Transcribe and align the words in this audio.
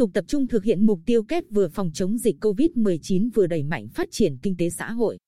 tục 0.00 0.10
tập 0.14 0.24
trung 0.28 0.46
thực 0.46 0.64
hiện 0.64 0.86
mục 0.86 1.00
tiêu 1.06 1.22
kép 1.22 1.44
vừa 1.50 1.68
phòng 1.68 1.90
chống 1.94 2.18
dịch 2.18 2.36
COVID-19 2.40 3.30
vừa 3.34 3.46
đẩy 3.46 3.62
mạnh 3.62 3.88
phát 3.88 4.08
triển 4.10 4.36
kinh 4.42 4.56
tế 4.56 4.70
xã 4.70 4.92
hội. 4.92 5.18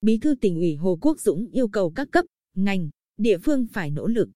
Bí 0.00 0.18
thư 0.18 0.34
tỉnh 0.40 0.56
ủy 0.56 0.74
Hồ 0.74 0.98
Quốc 1.00 1.20
Dũng 1.20 1.46
yêu 1.52 1.68
cầu 1.68 1.90
các 1.90 2.08
cấp, 2.10 2.24
ngành, 2.56 2.90
địa 3.16 3.38
phương 3.38 3.66
phải 3.72 3.90
nỗ 3.90 4.06
lực, 4.06 4.28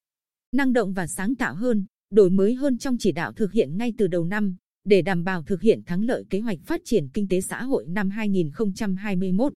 năng 0.52 0.72
động 0.72 0.92
và 0.92 1.06
sáng 1.06 1.34
tạo 1.34 1.54
hơn, 1.54 1.86
đổi 2.10 2.30
mới 2.30 2.54
hơn 2.54 2.78
trong 2.78 2.96
chỉ 2.98 3.12
đạo 3.12 3.32
thực 3.32 3.52
hiện 3.52 3.76
ngay 3.76 3.92
từ 3.98 4.06
đầu 4.06 4.24
năm, 4.24 4.56
để 4.84 5.02
đảm 5.02 5.24
bảo 5.24 5.42
thực 5.42 5.60
hiện 5.60 5.82
thắng 5.86 6.04
lợi 6.04 6.24
kế 6.30 6.40
hoạch 6.40 6.58
phát 6.64 6.80
triển 6.84 7.08
kinh 7.14 7.28
tế 7.28 7.40
xã 7.40 7.62
hội 7.62 7.86
năm 7.88 8.10
2021. 8.10 9.52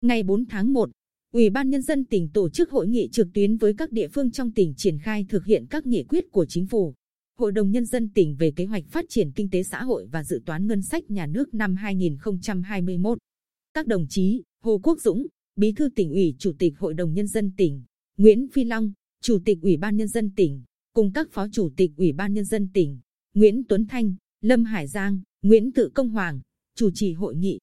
Ngày 0.00 0.22
4 0.22 0.46
tháng 0.46 0.72
1, 0.72 0.90
Ủy 1.32 1.50
ban 1.50 1.70
Nhân 1.70 1.82
dân 1.82 2.04
tỉnh 2.04 2.28
tổ 2.28 2.50
chức 2.50 2.70
hội 2.70 2.86
nghị 2.88 3.08
trực 3.12 3.28
tuyến 3.34 3.56
với 3.56 3.74
các 3.78 3.92
địa 3.92 4.08
phương 4.08 4.30
trong 4.30 4.52
tỉnh 4.52 4.74
triển 4.76 4.98
khai 4.98 5.26
thực 5.28 5.44
hiện 5.44 5.66
các 5.70 5.86
nghị 5.86 6.04
quyết 6.08 6.24
của 6.32 6.46
chính 6.46 6.66
phủ. 6.66 6.94
Hội 7.40 7.52
đồng 7.52 7.70
Nhân 7.70 7.84
dân 7.84 8.08
tỉnh 8.08 8.36
về 8.36 8.50
kế 8.50 8.64
hoạch 8.64 8.84
phát 8.88 9.04
triển 9.08 9.32
kinh 9.32 9.50
tế 9.50 9.62
xã 9.62 9.82
hội 9.82 10.06
và 10.06 10.24
dự 10.24 10.42
toán 10.46 10.66
ngân 10.66 10.82
sách 10.82 11.10
nhà 11.10 11.26
nước 11.26 11.54
năm 11.54 11.76
2021. 11.76 13.18
Các 13.74 13.86
đồng 13.86 14.06
chí 14.08 14.42
Hồ 14.62 14.80
Quốc 14.82 15.00
Dũng, 15.00 15.26
Bí 15.56 15.72
thư 15.72 15.88
tỉnh 15.96 16.10
ủy, 16.10 16.34
Chủ 16.38 16.52
tịch 16.58 16.78
Hội 16.78 16.94
đồng 16.94 17.14
Nhân 17.14 17.26
dân 17.26 17.52
tỉnh, 17.56 17.82
Nguyễn 18.16 18.48
Phi 18.52 18.64
Long, 18.64 18.92
Chủ 19.22 19.38
tịch 19.44 19.58
Ủy 19.62 19.76
ban 19.76 19.96
Nhân 19.96 20.08
dân 20.08 20.30
tỉnh, 20.36 20.62
cùng 20.92 21.12
các 21.12 21.28
Phó 21.32 21.46
Chủ 21.52 21.70
tịch 21.76 21.90
Ủy 21.96 22.12
ban 22.12 22.34
Nhân 22.34 22.44
dân 22.44 22.68
tỉnh, 22.72 22.98
Nguyễn 23.34 23.64
Tuấn 23.68 23.86
Thanh, 23.86 24.14
Lâm 24.40 24.64
Hải 24.64 24.86
Giang, 24.86 25.20
Nguyễn 25.42 25.72
Tự 25.72 25.90
Công 25.94 26.08
Hoàng, 26.08 26.40
chủ 26.76 26.90
trì 26.94 27.12
hội 27.12 27.34
nghị. 27.34 27.58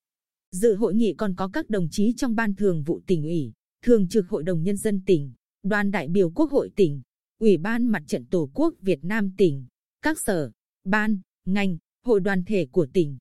Dự 0.52 0.76
hội 0.76 0.94
nghị 0.94 1.14
còn 1.14 1.36
có 1.36 1.48
các 1.48 1.70
đồng 1.70 1.88
chí 1.92 2.14
trong 2.18 2.36
Ban 2.36 2.56
Thường 2.56 2.84
vụ 2.84 3.02
tỉnh 3.08 3.24
ủy, 3.24 3.54
Thường 3.86 4.08
trực 4.08 4.28
Hội 4.28 4.44
đồng 4.44 4.64
Nhân 4.64 4.78
dân 4.78 5.02
tỉnh, 5.06 5.34
đoàn 5.64 5.92
đại 5.92 6.08
biểu 6.08 6.30
Quốc 6.30 6.52
hội 6.52 6.70
tỉnh, 6.76 7.02
Ủy 7.40 7.58
ban 7.58 7.88
Mặt 7.88 8.04
trận 8.08 8.26
Tổ 8.26 8.50
quốc 8.54 8.74
Việt 8.82 9.00
Nam 9.04 9.32
tỉnh, 9.38 9.66
các 10.02 10.18
sở, 10.20 10.52
ban, 10.84 11.20
ngành, 11.46 11.78
hội 12.06 12.20
đoàn 12.20 12.44
thể 12.44 12.68
của 12.72 12.88
tỉnh. 12.94 13.18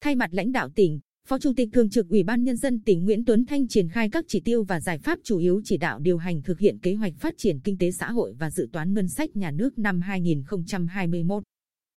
Thay 0.00 0.14
mặt 0.14 0.30
lãnh 0.32 0.52
đạo 0.52 0.68
tỉnh, 0.74 1.00
Phó 1.28 1.38
Chủ 1.38 1.52
tịch 1.56 1.68
Thường 1.72 1.90
trực 1.90 2.08
Ủy 2.08 2.22
ban 2.22 2.44
Nhân 2.44 2.56
dân 2.56 2.80
tỉnh 2.80 3.04
Nguyễn 3.04 3.24
Tuấn 3.24 3.46
Thanh 3.46 3.68
triển 3.68 3.88
khai 3.88 4.10
các 4.10 4.24
chỉ 4.28 4.40
tiêu 4.40 4.64
và 4.64 4.80
giải 4.80 4.98
pháp 4.98 5.18
chủ 5.24 5.38
yếu 5.38 5.60
chỉ 5.64 5.76
đạo 5.76 5.98
điều 5.98 6.18
hành 6.18 6.42
thực 6.42 6.58
hiện 6.58 6.78
kế 6.78 6.94
hoạch 6.94 7.12
phát 7.18 7.34
triển 7.38 7.60
kinh 7.60 7.78
tế 7.78 7.90
xã 7.90 8.10
hội 8.10 8.34
và 8.38 8.50
dự 8.50 8.68
toán 8.72 8.94
ngân 8.94 9.08
sách 9.08 9.36
nhà 9.36 9.50
nước 9.50 9.78
năm 9.78 10.00
2021. 10.00 11.42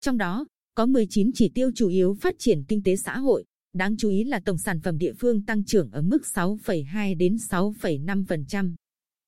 Trong 0.02 0.18
đó, 0.18 0.46
có 0.76 0.86
19 0.86 1.32
chỉ 1.34 1.52
tiêu 1.54 1.72
chủ 1.76 1.88
yếu 1.88 2.14
phát 2.22 2.36
triển 2.40 2.64
kinh 2.68 2.84
tế 2.84 2.96
xã 2.96 3.18
hội, 3.18 3.46
đáng 3.74 3.98
chú 3.98 4.10
ý 4.10 4.24
là 4.24 4.40
tổng 4.46 4.58
sản 4.58 4.80
phẩm 4.80 4.98
địa 4.98 5.14
phương 5.20 5.46
tăng 5.46 5.64
trưởng 5.64 5.92
ở 5.92 6.02
mức 6.02 6.22
6,2 6.34 7.18
đến 7.18 7.36
6,5%. 7.36 8.74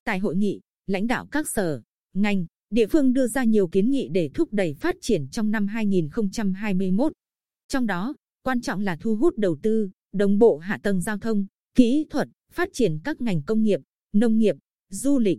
Tại 0.04 0.18
hội 0.18 0.36
nghị, 0.36 0.60
lãnh 0.86 1.06
đạo 1.06 1.26
các 1.30 1.48
sở, 1.48 1.82
ngành, 2.22 2.46
địa 2.70 2.86
phương 2.86 3.12
đưa 3.12 3.26
ra 3.26 3.44
nhiều 3.44 3.68
kiến 3.68 3.90
nghị 3.90 4.08
để 4.08 4.30
thúc 4.34 4.48
đẩy 4.52 4.74
phát 4.74 4.96
triển 5.00 5.28
trong 5.28 5.50
năm 5.50 5.66
2021. 5.66 7.12
Trong 7.68 7.86
đó, 7.86 8.14
quan 8.42 8.60
trọng 8.60 8.80
là 8.80 8.96
thu 9.00 9.16
hút 9.16 9.38
đầu 9.38 9.56
tư, 9.62 9.90
đồng 10.12 10.38
bộ 10.38 10.58
hạ 10.58 10.78
tầng 10.82 11.00
giao 11.00 11.18
thông, 11.18 11.46
kỹ 11.74 12.06
thuật, 12.10 12.28
phát 12.52 12.68
triển 12.72 12.98
các 13.04 13.20
ngành 13.20 13.42
công 13.42 13.62
nghiệp, 13.62 13.80
nông 14.12 14.38
nghiệp, 14.38 14.56
du 14.90 15.18
lịch. 15.18 15.38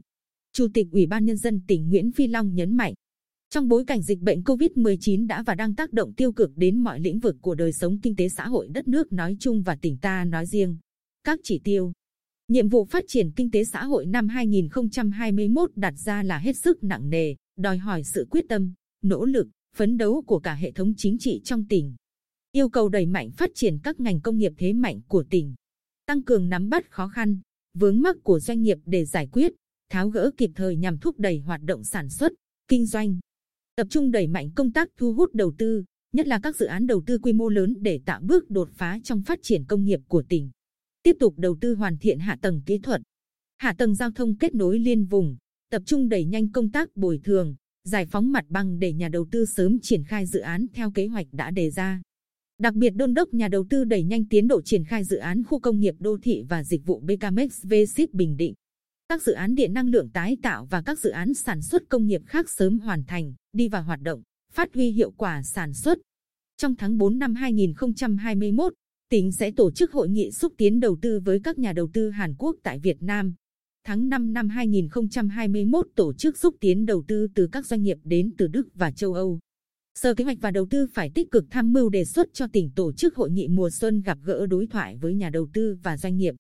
Chủ 0.54 0.68
tịch 0.74 0.88
Ủy 0.92 1.06
ban 1.06 1.26
Nhân 1.26 1.38
dân 1.38 1.62
tỉnh 1.68 1.90
Nguyễn 1.90 2.12
Phi 2.12 2.28
Long 2.28 2.56
nhấn 2.56 2.78
mạnh, 2.78 2.94
trong 3.50 3.68
bối 3.68 3.86
cảnh 3.86 4.02
dịch 4.02 4.20
bệnh 4.20 4.42
COVID-19 4.42 5.28
đã 5.28 5.44
và 5.44 5.56
đang 5.56 5.76
tác 5.76 5.94
động 5.94 6.14
tiêu 6.14 6.32
cực 6.32 6.52
đến 6.56 6.78
mọi 6.78 7.00
lĩnh 7.00 7.20
vực 7.20 7.36
của 7.42 7.56
đời 7.56 7.74
sống 7.74 8.00
kinh 8.02 8.16
tế 8.16 8.30
xã 8.30 8.48
hội 8.48 8.68
đất 8.68 8.88
nước 8.88 9.14
nói 9.14 9.38
chung 9.40 9.62
và 9.62 9.76
tỉnh 9.76 9.98
ta 9.98 10.26
nói 10.26 10.46
riêng. 10.46 10.78
Các 11.24 11.40
chỉ 11.44 11.62
tiêu, 11.64 11.92
nhiệm 12.50 12.69
vụ 12.69 12.86
phát 12.86 13.03
triển 13.08 13.31
kinh 13.31 13.52
tế 13.52 13.64
xã 13.64 13.86
hội 13.86 14.05
năm 14.05 14.28
2021 14.28 15.72
đặt 15.75 15.94
ra 15.97 16.23
là 16.23 16.39
hết 16.39 16.58
sức 16.58 16.83
nặng 16.83 17.09
nề, 17.09 17.36
đòi 17.58 17.78
hỏi 17.78 18.03
sự 18.03 18.28
quyết 18.30 18.45
tâm, 18.50 18.73
nỗ 19.02 19.25
lực, 19.25 19.48
phấn 19.76 19.98
đấu 19.98 20.23
của 20.27 20.39
cả 20.39 20.54
hệ 20.54 20.71
thống 20.71 20.93
chính 20.98 21.17
trị 21.17 21.42
trong 21.43 21.65
tỉnh. 21.67 21.95
Yêu 22.52 22.70
cầu 22.70 22.89
đẩy 22.89 23.05
mạnh 23.05 23.32
phát 23.32 23.49
triển 23.55 23.80
các 23.83 23.99
ngành 23.99 24.21
công 24.21 24.38
nghiệp 24.38 24.54
thế 24.58 24.73
mạnh 24.73 25.02
của 25.08 25.23
tỉnh, 25.30 25.55
tăng 26.05 26.23
cường 26.23 26.49
nắm 26.49 26.70
bắt 26.70 26.92
khó 26.92 27.08
khăn, 27.08 27.39
vướng 27.73 28.02
mắc 28.02 28.15
của 28.23 28.39
doanh 28.39 28.61
nghiệp 28.61 28.77
để 28.86 29.05
giải 29.05 29.27
quyết, 29.32 29.54
tháo 29.89 30.09
gỡ 30.09 30.32
kịp 30.38 30.52
thời 30.55 30.76
nhằm 30.76 30.98
thúc 30.98 31.20
đẩy 31.20 31.39
hoạt 31.39 31.61
động 31.64 31.83
sản 31.83 32.09
xuất, 32.09 32.32
kinh 32.67 32.86
doanh, 32.86 33.20
tập 33.76 33.88
trung 33.89 34.11
đẩy 34.11 34.27
mạnh 34.27 34.52
công 34.55 34.71
tác 34.71 34.89
thu 34.98 35.14
hút 35.14 35.33
đầu 35.33 35.54
tư, 35.58 35.83
nhất 36.14 36.27
là 36.27 36.39
các 36.43 36.55
dự 36.55 36.65
án 36.65 36.88
đầu 36.88 37.04
tư 37.05 37.17
quy 37.17 37.33
mô 37.33 37.49
lớn 37.49 37.73
để 37.80 37.99
tạo 38.05 38.21
bước 38.23 38.49
đột 38.49 38.70
phá 38.73 38.99
trong 39.04 39.21
phát 39.21 39.39
triển 39.42 39.64
công 39.65 39.83
nghiệp 39.83 39.99
của 40.08 40.23
tỉnh. 40.30 40.49
Tiếp 41.04 41.15
tục 41.20 41.33
đầu 41.37 41.58
tư 41.61 41.76
hoàn 41.76 41.98
thiện 41.98 42.20
hạ 42.20 42.37
tầng 42.42 42.61
kỹ 42.65 42.77
thuật, 42.77 43.02
hạ 43.58 43.73
tầng 43.77 43.95
giao 43.95 44.11
thông 44.11 44.37
kết 44.37 44.55
nối 44.55 44.80
liên 44.80 45.05
vùng, 45.05 45.37
tập 45.71 45.82
trung 45.86 46.10
đẩy 46.10 46.26
nhanh 46.26 46.52
công 46.52 46.71
tác 46.71 46.95
bồi 46.95 47.20
thường, 47.23 47.55
giải 47.83 48.05
phóng 48.05 48.32
mặt 48.32 48.45
bằng 48.49 48.80
để 48.80 48.93
nhà 48.93 49.09
đầu 49.09 49.26
tư 49.32 49.45
sớm 49.45 49.80
triển 49.82 50.04
khai 50.04 50.26
dự 50.26 50.39
án 50.39 50.65
theo 50.73 50.92
kế 50.92 51.08
hoạch 51.08 51.27
đã 51.32 51.52
đề 51.52 51.71
ra. 51.71 52.02
Đặc 52.58 52.73
biệt 52.73 52.89
đôn 52.89 53.14
đốc 53.14 53.33
nhà 53.33 53.48
đầu 53.48 53.65
tư 53.70 53.83
đẩy 53.83 54.04
nhanh 54.04 54.26
tiến 54.26 54.48
độ 54.48 54.61
triển 54.61 54.83
khai 54.83 55.04
dự 55.04 55.17
án 55.17 55.43
khu 55.43 55.59
công 55.59 55.80
nghiệp 55.80 55.95
đô 55.99 56.17
thị 56.21 56.43
và 56.49 56.64
dịch 56.64 56.86
vụ 56.86 56.99
BKMX 56.99 57.64
V 57.64 57.73
Bình 58.14 58.38
Định 58.38 58.54
các 59.09 59.21
dự 59.21 59.33
án 59.33 59.55
điện 59.55 59.73
năng 59.73 59.88
lượng 59.88 60.09
tái 60.09 60.38
tạo 60.42 60.65
và 60.65 60.82
các 60.82 60.99
dự 60.99 61.09
án 61.09 61.33
sản 61.33 61.61
xuất 61.61 61.89
công 61.89 62.08
nghiệp 62.08 62.21
khác 62.26 62.49
sớm 62.49 62.80
hoàn 62.80 63.04
thành, 63.04 63.33
đi 63.54 63.67
vào 63.67 63.83
hoạt 63.83 64.02
động, 64.02 64.21
phát 64.54 64.73
huy 64.73 64.92
hiệu 64.92 65.11
quả 65.11 65.43
sản 65.43 65.73
xuất. 65.73 65.98
Trong 66.58 66.76
tháng 66.76 66.98
4 66.98 67.20
năm 67.20 67.36
2021, 67.36 68.73
tỉnh 69.09 69.31
sẽ 69.31 69.52
tổ 69.52 69.71
chức 69.71 69.92
hội 69.92 70.09
nghị 70.09 70.31
xúc 70.31 70.53
tiến 70.58 70.80
đầu 70.80 70.97
tư 71.02 71.20
với 71.20 71.39
các 71.43 71.59
nhà 71.59 71.73
đầu 71.73 71.89
tư 71.93 72.09
Hàn 72.09 72.36
Quốc 72.37 72.55
tại 72.64 72.80
Việt 72.80 73.03
Nam. 73.03 73.33
Tháng 73.86 74.09
5 74.09 74.33
năm 74.33 74.49
2021 74.49 75.87
tổ 75.95 76.14
chức 76.14 76.37
xúc 76.37 76.55
tiến 76.59 76.86
đầu 76.86 77.03
tư 77.08 77.27
từ 77.36 77.47
các 77.52 77.65
doanh 77.65 77.83
nghiệp 77.83 77.97
đến 78.03 78.31
từ 78.37 78.47
Đức 78.47 78.67
và 78.75 78.92
châu 78.92 79.14
Âu. 79.14 79.39
Sở 79.95 80.14
Kế 80.14 80.23
hoạch 80.23 80.37
và 80.42 80.52
Đầu 80.52 80.65
tư 80.70 80.87
phải 80.93 81.11
tích 81.15 81.31
cực 81.31 81.45
tham 81.49 81.73
mưu 81.73 81.89
đề 81.89 82.05
xuất 82.05 82.33
cho 82.33 82.47
tỉnh 82.47 82.71
tổ 82.75 82.93
chức 82.93 83.15
hội 83.15 83.31
nghị 83.31 83.47
mùa 83.47 83.70
xuân 83.70 84.02
gặp 84.02 84.17
gỡ 84.23 84.45
đối 84.45 84.67
thoại 84.67 84.95
với 84.95 85.14
nhà 85.14 85.30
đầu 85.30 85.47
tư 85.53 85.77
và 85.83 85.97
doanh 85.97 86.17
nghiệp. 86.17 86.36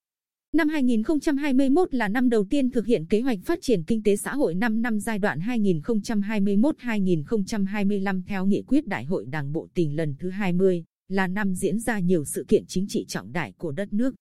Năm 0.53 0.69
2021 0.69 1.93
là 1.93 2.07
năm 2.07 2.29
đầu 2.29 2.45
tiên 2.49 2.71
thực 2.71 2.85
hiện 2.85 3.05
kế 3.05 3.21
hoạch 3.21 3.39
phát 3.45 3.59
triển 3.61 3.83
kinh 3.83 4.03
tế 4.03 4.15
xã 4.15 4.35
hội 4.35 4.55
5 4.55 4.81
năm 4.81 4.99
giai 4.99 5.19
đoạn 5.19 5.39
2021-2025 5.39 8.21
theo 8.27 8.45
nghị 8.45 8.63
quyết 8.67 8.87
Đại 8.87 9.05
hội 9.05 9.25
Đảng 9.25 9.51
bộ 9.51 9.67
tỉnh 9.73 9.95
lần 9.95 10.15
thứ 10.19 10.29
20, 10.29 10.83
là 11.09 11.27
năm 11.27 11.55
diễn 11.55 11.79
ra 11.79 11.99
nhiều 11.99 12.25
sự 12.25 12.45
kiện 12.47 12.63
chính 12.67 12.85
trị 12.87 13.05
trọng 13.07 13.31
đại 13.31 13.53
của 13.57 13.71
đất 13.71 13.93
nước. 13.93 14.15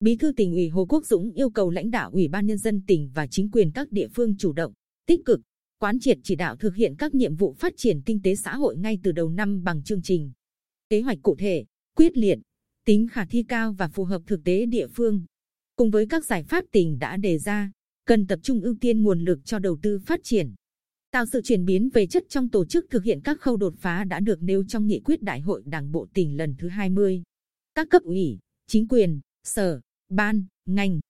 Bí 0.00 0.16
thư 0.16 0.32
tỉnh 0.32 0.52
ủy 0.52 0.68
Hồ 0.68 0.86
Quốc 0.88 1.06
Dũng 1.06 1.30
yêu 1.30 1.50
cầu 1.50 1.70
lãnh 1.70 1.90
đạo 1.90 2.10
Ủy 2.12 2.28
ban 2.28 2.46
Nhân 2.46 2.58
dân 2.58 2.82
tỉnh 2.86 3.10
và 3.14 3.26
chính 3.26 3.50
quyền 3.50 3.70
các 3.72 3.92
địa 3.92 4.08
phương 4.08 4.36
chủ 4.36 4.52
động, 4.52 4.72
tích 5.06 5.20
cực, 5.24 5.40
quán 5.78 6.00
triệt 6.00 6.18
chỉ 6.22 6.34
đạo 6.34 6.56
thực 6.56 6.74
hiện 6.74 6.94
các 6.98 7.14
nhiệm 7.14 7.36
vụ 7.36 7.52
phát 7.58 7.72
triển 7.76 8.02
kinh 8.02 8.22
tế 8.22 8.34
xã 8.34 8.56
hội 8.56 8.76
ngay 8.76 8.98
từ 9.02 9.12
đầu 9.12 9.28
năm 9.28 9.64
bằng 9.64 9.82
chương 9.82 10.02
trình. 10.02 10.32
Kế 10.88 11.00
hoạch 11.00 11.18
cụ 11.22 11.36
thể, 11.38 11.64
quyết 11.96 12.16
liệt, 12.16 12.38
tính 12.84 13.06
khả 13.10 13.24
thi 13.24 13.44
cao 13.48 13.72
và 13.72 13.88
phù 13.88 14.04
hợp 14.04 14.22
thực 14.26 14.44
tế 14.44 14.66
địa 14.66 14.86
phương. 14.86 15.24
Cùng 15.76 15.90
với 15.90 16.06
các 16.06 16.24
giải 16.24 16.42
pháp 16.42 16.64
tỉnh 16.72 16.98
đã 16.98 17.16
đề 17.16 17.38
ra, 17.38 17.72
cần 18.06 18.26
tập 18.26 18.38
trung 18.42 18.60
ưu 18.60 18.74
tiên 18.80 19.02
nguồn 19.02 19.20
lực 19.20 19.38
cho 19.44 19.58
đầu 19.58 19.78
tư 19.82 19.98
phát 20.06 20.20
triển, 20.22 20.54
tạo 21.10 21.26
sự 21.26 21.40
chuyển 21.44 21.64
biến 21.64 21.88
về 21.94 22.06
chất 22.06 22.24
trong 22.28 22.48
tổ 22.48 22.64
chức 22.64 22.86
thực 22.90 23.04
hiện 23.04 23.20
các 23.24 23.40
khâu 23.40 23.56
đột 23.56 23.74
phá 23.78 24.04
đã 24.04 24.20
được 24.20 24.42
nêu 24.42 24.64
trong 24.68 24.86
nghị 24.86 25.00
quyết 25.00 25.22
Đại 25.22 25.40
hội 25.40 25.62
Đảng 25.66 25.92
bộ 25.92 26.06
tỉnh 26.14 26.36
lần 26.36 26.54
thứ 26.58 26.68
20. 26.68 27.22
Các 27.74 27.88
cấp 27.90 28.02
ủy, 28.02 28.38
chính 28.66 28.88
quyền, 28.88 29.20
sở, 29.44 29.80
ban, 30.08 30.44
ngành, 30.66 31.00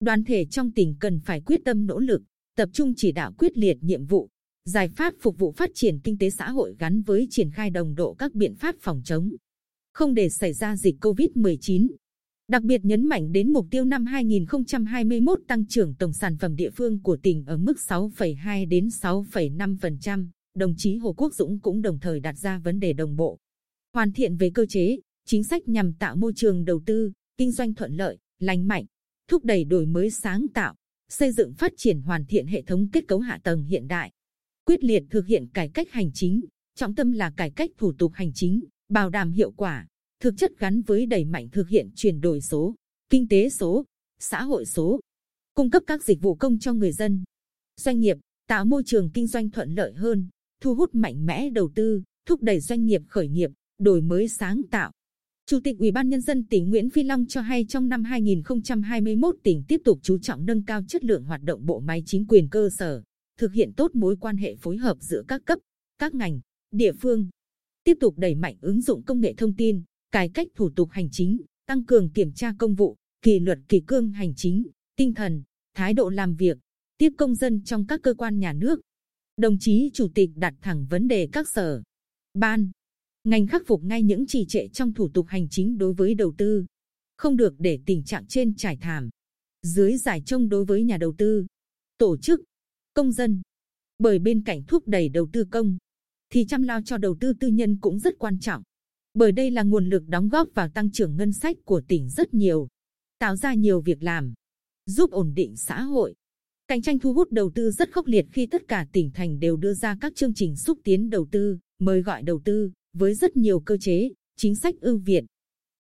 đoàn 0.00 0.24
thể 0.24 0.46
trong 0.46 0.72
tỉnh 0.72 0.96
cần 1.00 1.20
phải 1.24 1.40
quyết 1.40 1.60
tâm 1.64 1.86
nỗ 1.86 1.98
lực, 1.98 2.22
tập 2.56 2.68
trung 2.72 2.92
chỉ 2.96 3.12
đạo 3.12 3.32
quyết 3.38 3.58
liệt 3.58 3.76
nhiệm 3.80 4.06
vụ, 4.06 4.28
giải 4.64 4.88
pháp 4.88 5.14
phục 5.20 5.38
vụ 5.38 5.52
phát 5.52 5.70
triển 5.74 6.00
kinh 6.04 6.18
tế 6.18 6.30
xã 6.30 6.50
hội 6.50 6.76
gắn 6.78 7.02
với 7.02 7.26
triển 7.30 7.50
khai 7.50 7.70
đồng 7.70 7.94
độ 7.94 8.14
các 8.14 8.34
biện 8.34 8.54
pháp 8.54 8.74
phòng 8.80 9.02
chống, 9.04 9.30
không 9.92 10.14
để 10.14 10.28
xảy 10.28 10.52
ra 10.52 10.76
dịch 10.76 10.96
COVID-19 11.00 11.88
đặc 12.52 12.62
biệt 12.62 12.84
nhấn 12.84 13.04
mạnh 13.04 13.32
đến 13.32 13.52
mục 13.52 13.66
tiêu 13.70 13.84
năm 13.84 14.06
2021 14.06 15.38
tăng 15.48 15.66
trưởng 15.66 15.94
tổng 15.94 16.12
sản 16.12 16.36
phẩm 16.36 16.56
địa 16.56 16.70
phương 16.70 17.02
của 17.02 17.16
tỉnh 17.16 17.44
ở 17.44 17.56
mức 17.56 17.76
6,2 17.88 18.68
đến 18.68 18.88
6,5%. 18.88 20.26
Đồng 20.54 20.74
chí 20.76 20.96
Hồ 20.96 21.12
Quốc 21.12 21.34
Dũng 21.34 21.60
cũng 21.60 21.82
đồng 21.82 21.98
thời 22.00 22.20
đặt 22.20 22.38
ra 22.38 22.58
vấn 22.58 22.80
đề 22.80 22.92
đồng 22.92 23.16
bộ, 23.16 23.38
hoàn 23.94 24.12
thiện 24.12 24.36
về 24.36 24.50
cơ 24.54 24.66
chế, 24.68 24.98
chính 25.26 25.44
sách 25.44 25.68
nhằm 25.68 25.92
tạo 25.92 26.16
môi 26.16 26.32
trường 26.36 26.64
đầu 26.64 26.80
tư, 26.86 27.12
kinh 27.36 27.52
doanh 27.52 27.74
thuận 27.74 27.94
lợi, 27.94 28.18
lành 28.38 28.68
mạnh, 28.68 28.84
thúc 29.28 29.44
đẩy 29.44 29.64
đổi 29.64 29.86
mới 29.86 30.10
sáng 30.10 30.46
tạo, 30.54 30.74
xây 31.08 31.32
dựng 31.32 31.54
phát 31.54 31.72
triển 31.76 32.00
hoàn 32.00 32.24
thiện 32.26 32.46
hệ 32.46 32.62
thống 32.62 32.88
kết 32.92 33.08
cấu 33.08 33.18
hạ 33.18 33.40
tầng 33.42 33.64
hiện 33.64 33.88
đại, 33.88 34.12
quyết 34.64 34.84
liệt 34.84 35.02
thực 35.10 35.26
hiện 35.26 35.46
cải 35.46 35.68
cách 35.68 35.90
hành 35.90 36.10
chính, 36.14 36.40
trọng 36.76 36.94
tâm 36.94 37.12
là 37.12 37.30
cải 37.30 37.50
cách 37.50 37.70
thủ 37.78 37.92
tục 37.98 38.12
hành 38.14 38.32
chính, 38.34 38.60
bảo 38.88 39.10
đảm 39.10 39.30
hiệu 39.30 39.50
quả, 39.50 39.86
thực 40.22 40.34
chất 40.36 40.58
gắn 40.58 40.82
với 40.82 41.06
đẩy 41.06 41.24
mạnh 41.24 41.48
thực 41.52 41.68
hiện 41.68 41.90
chuyển 41.94 42.20
đổi 42.20 42.40
số, 42.40 42.74
kinh 43.10 43.28
tế 43.28 43.48
số, 43.48 43.84
xã 44.18 44.42
hội 44.42 44.66
số, 44.66 45.00
cung 45.54 45.70
cấp 45.70 45.82
các 45.86 46.04
dịch 46.04 46.20
vụ 46.20 46.34
công 46.34 46.58
cho 46.58 46.72
người 46.72 46.92
dân, 46.92 47.24
doanh 47.76 48.00
nghiệp, 48.00 48.16
tạo 48.48 48.64
môi 48.64 48.82
trường 48.86 49.10
kinh 49.10 49.26
doanh 49.26 49.50
thuận 49.50 49.74
lợi 49.74 49.92
hơn, 49.92 50.28
thu 50.60 50.74
hút 50.74 50.94
mạnh 50.94 51.26
mẽ 51.26 51.50
đầu 51.50 51.70
tư, 51.74 52.02
thúc 52.26 52.42
đẩy 52.42 52.60
doanh 52.60 52.84
nghiệp 52.84 53.02
khởi 53.08 53.28
nghiệp, 53.28 53.50
đổi 53.78 54.00
mới 54.00 54.28
sáng 54.28 54.62
tạo. 54.70 54.92
Chủ 55.46 55.60
tịch 55.64 55.78
Ủy 55.78 55.90
ban 55.90 56.08
Nhân 56.08 56.20
dân 56.20 56.46
tỉnh 56.46 56.70
Nguyễn 56.70 56.90
Phi 56.90 57.02
Long 57.02 57.26
cho 57.26 57.40
hay 57.40 57.64
trong 57.68 57.88
năm 57.88 58.04
2021 58.04 59.36
tỉnh 59.42 59.64
tiếp 59.68 59.80
tục 59.84 59.98
chú 60.02 60.18
trọng 60.18 60.46
nâng 60.46 60.64
cao 60.64 60.82
chất 60.88 61.04
lượng 61.04 61.24
hoạt 61.24 61.42
động 61.42 61.66
bộ 61.66 61.80
máy 61.80 62.02
chính 62.06 62.26
quyền 62.26 62.48
cơ 62.48 62.68
sở, 62.70 63.02
thực 63.38 63.52
hiện 63.52 63.72
tốt 63.76 63.94
mối 63.94 64.16
quan 64.20 64.36
hệ 64.36 64.56
phối 64.56 64.76
hợp 64.76 64.96
giữa 65.00 65.22
các 65.28 65.42
cấp, 65.44 65.58
các 65.98 66.14
ngành, 66.14 66.40
địa 66.70 66.92
phương, 66.92 67.28
tiếp 67.84 67.96
tục 68.00 68.14
đẩy 68.18 68.34
mạnh 68.34 68.56
ứng 68.60 68.80
dụng 68.80 69.02
công 69.02 69.20
nghệ 69.20 69.34
thông 69.34 69.56
tin, 69.56 69.82
cải 70.12 70.28
cách 70.28 70.48
thủ 70.54 70.70
tục 70.76 70.90
hành 70.90 71.08
chính, 71.10 71.40
tăng 71.66 71.84
cường 71.84 72.10
kiểm 72.10 72.32
tra 72.32 72.54
công 72.58 72.74
vụ, 72.74 72.96
kỷ 73.22 73.38
luật 73.38 73.58
kỷ 73.68 73.80
cương 73.86 74.10
hành 74.10 74.34
chính, 74.36 74.66
tinh 74.96 75.14
thần, 75.14 75.42
thái 75.74 75.94
độ 75.94 76.08
làm 76.08 76.34
việc, 76.34 76.58
tiếp 76.98 77.12
công 77.18 77.34
dân 77.34 77.64
trong 77.64 77.86
các 77.86 78.00
cơ 78.02 78.14
quan 78.14 78.38
nhà 78.38 78.52
nước. 78.52 78.80
Đồng 79.36 79.58
chí 79.58 79.90
Chủ 79.94 80.08
tịch 80.14 80.30
đặt 80.34 80.54
thẳng 80.60 80.86
vấn 80.90 81.08
đề 81.08 81.28
các 81.32 81.48
sở, 81.48 81.82
ban, 82.34 82.70
ngành 83.24 83.46
khắc 83.46 83.62
phục 83.66 83.84
ngay 83.84 84.02
những 84.02 84.26
trì 84.26 84.46
trệ 84.48 84.68
trong 84.68 84.94
thủ 84.94 85.08
tục 85.08 85.26
hành 85.28 85.48
chính 85.48 85.78
đối 85.78 85.94
với 85.94 86.14
đầu 86.14 86.34
tư. 86.38 86.64
Không 87.16 87.36
được 87.36 87.54
để 87.58 87.78
tình 87.86 88.04
trạng 88.04 88.26
trên 88.26 88.54
trải 88.54 88.76
thảm, 88.76 89.10
dưới 89.62 89.96
giải 89.96 90.22
trông 90.26 90.48
đối 90.48 90.64
với 90.64 90.84
nhà 90.84 90.96
đầu 90.96 91.14
tư, 91.18 91.46
tổ 91.98 92.16
chức, 92.16 92.40
công 92.94 93.12
dân. 93.12 93.42
Bởi 93.98 94.18
bên 94.18 94.44
cạnh 94.44 94.64
thúc 94.64 94.88
đẩy 94.88 95.08
đầu 95.08 95.28
tư 95.32 95.44
công, 95.50 95.76
thì 96.30 96.46
chăm 96.48 96.62
lo 96.62 96.80
cho 96.84 96.96
đầu 96.98 97.16
tư 97.20 97.32
tư 97.40 97.48
nhân 97.48 97.78
cũng 97.80 97.98
rất 97.98 98.18
quan 98.18 98.38
trọng. 98.38 98.62
Bởi 99.14 99.32
đây 99.32 99.50
là 99.50 99.62
nguồn 99.62 99.88
lực 99.88 100.02
đóng 100.08 100.28
góp 100.28 100.48
vào 100.54 100.68
tăng 100.68 100.90
trưởng 100.90 101.16
ngân 101.16 101.32
sách 101.32 101.56
của 101.64 101.82
tỉnh 101.88 102.08
rất 102.08 102.34
nhiều, 102.34 102.68
tạo 103.18 103.36
ra 103.36 103.54
nhiều 103.54 103.80
việc 103.80 104.02
làm, 104.02 104.34
giúp 104.86 105.10
ổn 105.10 105.32
định 105.34 105.56
xã 105.56 105.82
hội. 105.82 106.14
Cạnh 106.68 106.82
tranh 106.82 106.98
thu 106.98 107.12
hút 107.12 107.32
đầu 107.32 107.50
tư 107.54 107.70
rất 107.70 107.92
khốc 107.92 108.06
liệt 108.06 108.26
khi 108.32 108.46
tất 108.46 108.62
cả 108.68 108.86
tỉnh 108.92 109.10
thành 109.14 109.38
đều 109.38 109.56
đưa 109.56 109.74
ra 109.74 109.96
các 110.00 110.14
chương 110.14 110.34
trình 110.34 110.56
xúc 110.56 110.78
tiến 110.84 111.10
đầu 111.10 111.26
tư, 111.30 111.58
mời 111.78 112.02
gọi 112.02 112.22
đầu 112.22 112.40
tư, 112.44 112.70
với 112.92 113.14
rất 113.14 113.36
nhiều 113.36 113.60
cơ 113.60 113.76
chế, 113.76 114.10
chính 114.36 114.54
sách 114.54 114.74
ưu 114.80 114.98
việt. 114.98 115.24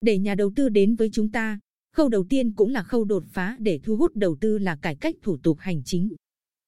Để 0.01 0.19
nhà 0.19 0.35
đầu 0.35 0.53
tư 0.57 0.69
đến 0.69 0.95
với 0.95 1.11
chúng 1.13 1.31
ta, 1.31 1.61
khâu 1.97 2.09
đầu 2.09 2.27
tiên 2.29 2.53
cũng 2.53 2.71
là 2.71 2.83
khâu 2.83 3.05
đột 3.05 3.25
phá 3.33 3.57
để 3.61 3.81
thu 3.83 3.97
hút 3.97 4.17
đầu 4.17 4.37
tư 4.41 4.59
là 4.59 4.77
cải 4.77 4.97
cách 4.97 5.15
thủ 5.23 5.39
tục 5.43 5.59
hành 5.61 5.83
chính. 5.85 6.09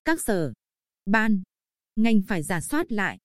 Các 0.05 0.21
sở, 0.21 0.53
ban, 1.07 1.43
ngành 1.97 2.23
phải 2.23 2.43
giả 2.43 2.61
soát 2.61 2.93
lại. 2.93 3.19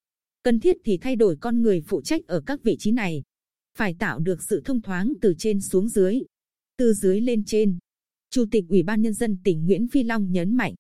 Cần 0.48 0.60
thiết 0.60 0.78
thì 0.86 0.98
thay 0.98 1.16
đổi 1.16 1.36
con 1.40 1.62
người 1.62 1.82
phụ 1.82 2.02
trách 2.02 2.28
ở 2.28 2.42
các 2.46 2.64
vị 2.64 2.76
trí 2.80 2.92
này. 2.92 3.24
Phải 3.78 3.96
tạo 4.00 4.20
được 4.20 4.44
sự 4.44 4.62
thông 4.66 4.82
thoáng 4.82 5.14
từ 5.22 5.34
trên 5.38 5.62
xuống 5.62 5.90
dưới, 5.90 6.20
từ 6.78 6.94
dưới 6.94 7.22
lên 7.22 7.44
trên. 7.46 7.78
Chủ 8.30 8.46
tịch 8.52 8.66
Ủy 8.70 8.84
ban 8.84 9.02
Nhân 9.02 9.14
dân 9.14 9.38
tỉnh 9.44 9.66
Nguyễn 9.66 9.88
Phi 9.88 10.04
Long 10.04 10.32
nhấn 10.32 10.56
mạnh, 10.56 10.76